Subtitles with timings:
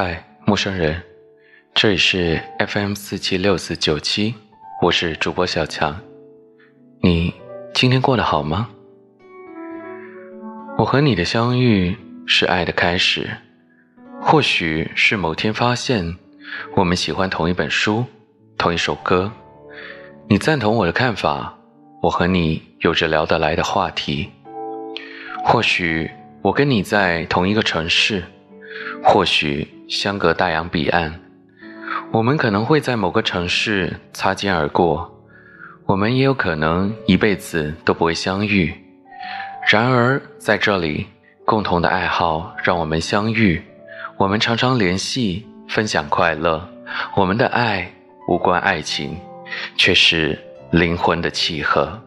[0.00, 1.02] 嗨，陌生人，
[1.74, 4.32] 这里是 FM 四七六四九七，
[4.80, 6.00] 我是主播小强。
[7.02, 7.34] 你
[7.74, 8.68] 今天过得好吗？
[10.78, 11.96] 我和你的相遇
[12.28, 13.28] 是爱的开始，
[14.22, 16.16] 或许是某天发现
[16.76, 18.04] 我们喜欢同一本书、
[18.56, 19.32] 同一首歌，
[20.28, 21.58] 你赞同我的看法，
[22.02, 24.30] 我和你有着聊得来的话题。
[25.44, 26.08] 或许
[26.40, 28.22] 我跟你在同一个城市。
[29.02, 31.20] 或许相隔大洋彼岸，
[32.12, 35.10] 我们可能会在某个城市擦肩而过，
[35.86, 38.74] 我们也有可能一辈子都不会相遇。
[39.70, 41.06] 然而在这里，
[41.44, 43.62] 共同的爱好让我们相遇，
[44.16, 46.68] 我们常常联系，分享快乐。
[47.14, 47.90] 我们的爱
[48.28, 49.18] 无关爱情，
[49.76, 50.38] 却是
[50.70, 52.00] 灵魂的契合。